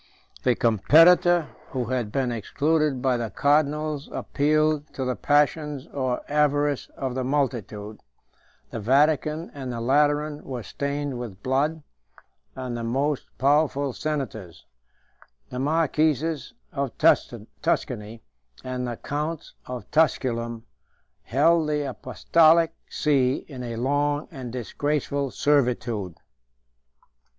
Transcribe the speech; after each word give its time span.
The 0.41 0.55
competitor 0.55 1.49
who 1.69 1.85
had 1.91 2.11
been 2.11 2.31
excluded 2.31 3.03
by 3.03 3.17
the 3.17 3.29
cardinals 3.29 4.09
appealed 4.11 4.91
to 4.95 5.05
the 5.05 5.15
passions 5.15 5.85
or 5.93 6.23
avarice 6.27 6.89
of 6.97 7.13
the 7.13 7.23
multitude; 7.23 8.01
the 8.71 8.79
Vatican 8.79 9.51
and 9.53 9.71
the 9.71 9.79
Lateran 9.79 10.43
were 10.43 10.63
stained 10.63 11.19
with 11.19 11.43
blood; 11.43 11.83
and 12.55 12.75
the 12.75 12.83
most 12.83 13.27
powerful 13.37 13.93
senators, 13.93 14.65
the 15.51 15.59
marquises 15.59 16.55
of 16.73 16.97
Tuscany 16.97 18.23
and 18.63 18.87
the 18.87 18.97
counts 18.97 19.53
of 19.67 19.91
Tusculum, 19.91 20.63
held 21.21 21.69
the 21.69 21.83
apostolic 21.87 22.73
see 22.89 23.45
in 23.47 23.61
a 23.61 23.75
long 23.75 24.27
and 24.31 24.51
disgraceful 24.51 25.29
servitude. 25.29 26.15